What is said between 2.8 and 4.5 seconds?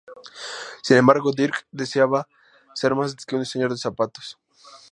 más que un diseñador de zapatos.